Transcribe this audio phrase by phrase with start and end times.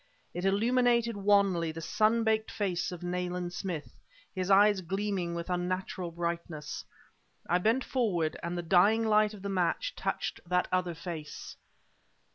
[0.33, 3.99] It illuminated wanly the sun baked face of Nayland Smith,
[4.33, 6.83] his eyes gleaming with unnatural brightness.
[7.47, 11.55] I bent forward, and the dying light of the match touched that other face.